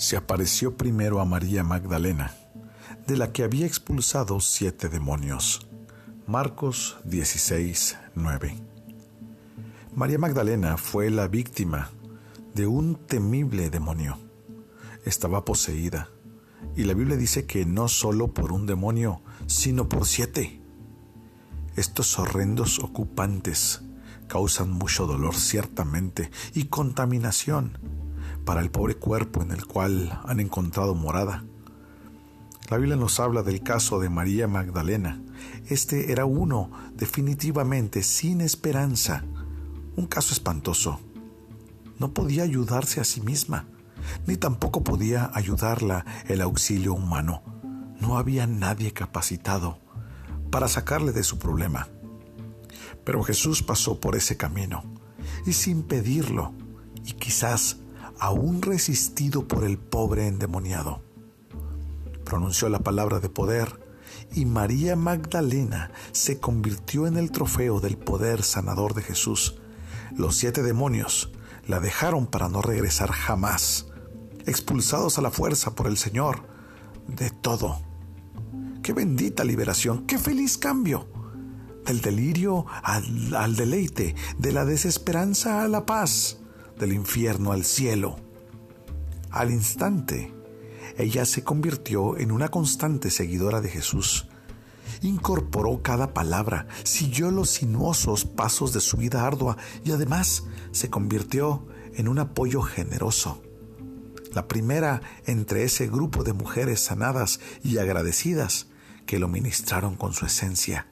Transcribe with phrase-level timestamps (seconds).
[0.00, 2.34] se apareció primero a María Magdalena,
[3.06, 5.68] de la que había expulsado siete demonios.
[6.26, 8.56] Marcos 16, 9.
[9.94, 11.90] María Magdalena fue la víctima
[12.54, 14.16] de un temible demonio.
[15.04, 16.08] Estaba poseída,
[16.74, 20.62] y la Biblia dice que no solo por un demonio, sino por siete.
[21.76, 23.82] Estos horrendos ocupantes
[24.28, 27.76] causan mucho dolor ciertamente y contaminación
[28.44, 31.44] para el pobre cuerpo en el cual han encontrado morada.
[32.70, 35.20] La Biblia nos habla del caso de María Magdalena.
[35.68, 39.24] Este era uno definitivamente sin esperanza,
[39.96, 41.00] un caso espantoso.
[41.98, 43.66] No podía ayudarse a sí misma,
[44.26, 47.42] ni tampoco podía ayudarla el auxilio humano.
[48.00, 49.78] No había nadie capacitado
[50.50, 51.88] para sacarle de su problema.
[53.04, 54.84] Pero Jesús pasó por ese camino,
[55.44, 56.52] y sin pedirlo,
[57.04, 57.79] y quizás
[58.20, 61.02] aún resistido por el pobre endemoniado.
[62.24, 63.80] Pronunció la palabra de poder
[64.32, 69.56] y María Magdalena se convirtió en el trofeo del poder sanador de Jesús.
[70.16, 71.32] Los siete demonios
[71.66, 73.86] la dejaron para no regresar jamás,
[74.46, 76.46] expulsados a la fuerza por el Señor
[77.08, 77.80] de todo.
[78.82, 81.08] Qué bendita liberación, qué feliz cambio.
[81.86, 86.39] Del delirio al, deleite, de la desesperanza a la paz
[86.80, 88.16] del infierno al cielo.
[89.30, 90.34] Al instante,
[90.96, 94.26] ella se convirtió en una constante seguidora de Jesús.
[95.02, 101.66] Incorporó cada palabra, siguió los sinuosos pasos de su vida ardua y además se convirtió
[101.94, 103.42] en un apoyo generoso.
[104.32, 108.68] La primera entre ese grupo de mujeres sanadas y agradecidas
[109.06, 110.88] que lo ministraron con su esencia.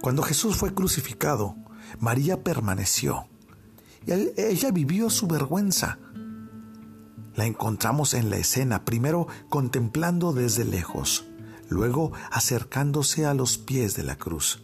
[0.00, 1.56] Cuando Jesús fue crucificado,
[1.98, 3.26] María permaneció
[4.06, 5.98] ella vivió su vergüenza.
[7.34, 11.26] La encontramos en la escena, primero contemplando desde lejos,
[11.68, 14.62] luego acercándose a los pies de la cruz.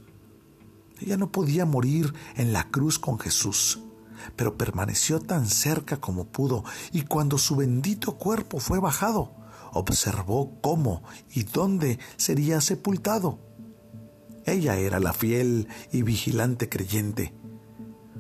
[1.01, 3.81] Ella no podía morir en la cruz con Jesús,
[4.37, 9.35] pero permaneció tan cerca como pudo y cuando su bendito cuerpo fue bajado,
[9.73, 13.39] observó cómo y dónde sería sepultado.
[14.45, 17.35] Ella era la fiel y vigilante creyente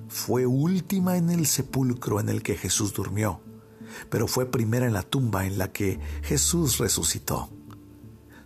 [0.09, 3.41] fue última en el sepulcro en el que Jesús durmió,
[4.11, 7.51] pero fue primera en la tumba en la que Jesús resucitó.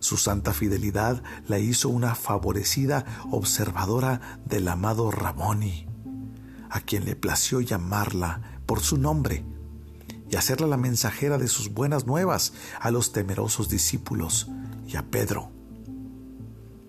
[0.01, 5.87] Su santa fidelidad la hizo una favorecida observadora del amado Ramoni,
[6.69, 9.45] a quien le plació llamarla por su nombre
[10.29, 14.49] y hacerla la mensajera de sus buenas nuevas a los temerosos discípulos
[14.89, 15.53] y a Pedro.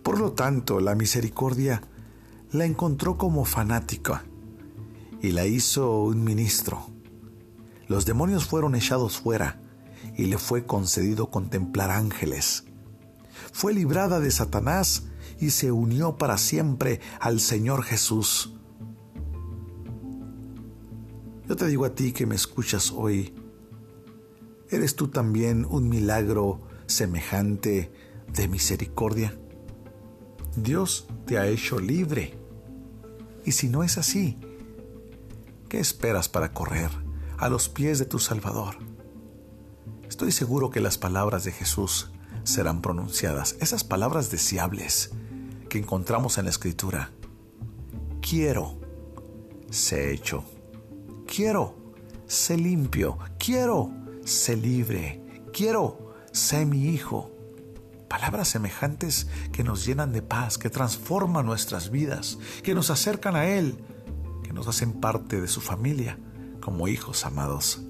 [0.02, 1.84] Por lo tanto, la misericordia
[2.52, 4.26] la encontró como fanática
[5.24, 6.86] y la hizo un ministro.
[7.88, 9.62] Los demonios fueron echados fuera
[10.18, 12.66] y le fue concedido contemplar ángeles.
[13.54, 15.06] Fue librada de Satanás
[15.40, 18.54] y se unió para siempre al Señor Jesús.
[21.48, 23.34] Yo te digo a ti que me escuchas hoy,
[24.70, 27.94] ¿eres tú también un milagro semejante
[28.28, 29.38] de misericordia?
[30.58, 32.38] Dios te ha hecho libre.
[33.46, 34.38] Y si no es así,
[35.74, 36.92] ¿Qué esperas para correr
[37.40, 38.76] a los pies de tu Salvador?
[40.08, 42.12] Estoy seguro que las palabras de Jesús
[42.44, 45.14] serán pronunciadas, esas palabras deseables
[45.70, 47.10] que encontramos en la Escritura.
[48.22, 48.80] Quiero,
[49.72, 50.46] sé hecho.
[51.26, 51.76] Quiero,
[52.28, 53.18] sé limpio.
[53.40, 53.90] Quiero,
[54.26, 55.24] sé libre.
[55.52, 57.32] Quiero, sé mi hijo.
[58.08, 63.48] Palabras semejantes que nos llenan de paz, que transforman nuestras vidas, que nos acercan a
[63.48, 63.84] Él
[64.54, 66.18] nos hacen parte de su familia
[66.62, 67.82] como hijos amados.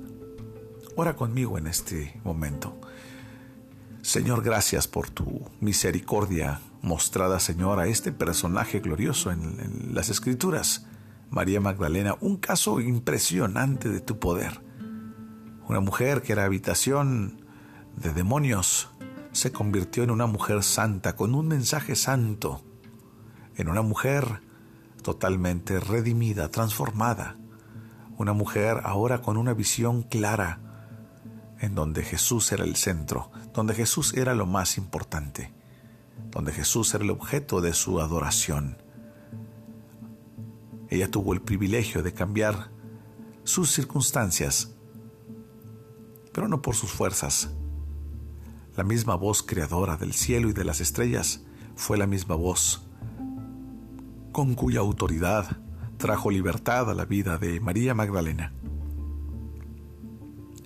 [0.95, 2.79] Ora conmigo en este momento.
[4.01, 10.85] Señor, gracias por tu misericordia mostrada, Señor, a este personaje glorioso en, las Escrituras,
[11.29, 14.61] María Magdalena, un caso impresionante de tu poder.
[15.67, 17.41] Una mujer que era habitación
[17.95, 18.89] de demonios
[19.31, 22.61] se convirtió en una mujer santa, con un mensaje santo,
[23.55, 24.41] en una mujer
[25.03, 27.37] totalmente redimida, transformada.
[28.17, 30.59] Una mujer ahora con una visión clara,
[31.59, 35.53] en donde Jesús era el centro, donde Jesús era lo más importante,
[36.31, 38.77] donde Jesús era el objeto de su adoración.
[40.89, 42.71] Ella tuvo el privilegio de cambiar
[43.43, 44.71] sus circunstancias,
[46.33, 47.49] pero no por sus fuerzas.
[48.75, 51.43] La misma voz creadora del cielo y de las estrellas
[51.75, 52.87] fue la misma voz
[54.33, 55.57] con cuya autoridad
[55.97, 58.51] trajo libertad a la vida de María Magdalena.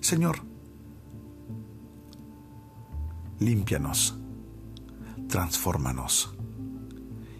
[0.00, 0.40] Señor,
[3.38, 4.18] límpianos,
[5.28, 6.34] transfórmanos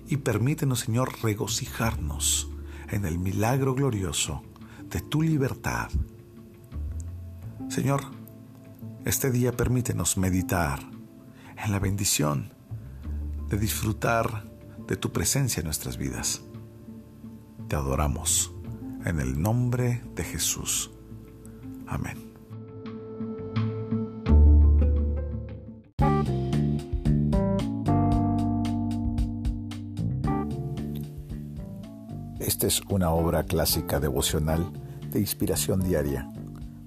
[0.06, 2.50] y permítenos, Señor, regocijarnos
[2.90, 4.42] en el milagro glorioso
[4.90, 5.88] de tu libertad.
[7.70, 8.02] Señor,
[9.06, 10.80] este día permítenos meditar
[11.56, 12.52] en la bendición
[13.48, 14.57] de disfrutar
[14.88, 16.40] de tu presencia en nuestras vidas.
[17.68, 18.52] Te adoramos
[19.04, 20.90] en el nombre de Jesús.
[21.86, 22.16] Amén.
[32.40, 34.72] Esta es una obra clásica devocional
[35.10, 36.28] de inspiración diaria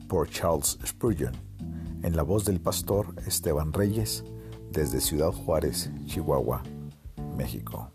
[0.08, 1.34] por Charles Spurgeon,
[2.02, 4.26] en la voz del pastor Esteban Reyes,
[4.72, 6.64] desde Ciudad Juárez, Chihuahua,
[7.42, 7.92] México.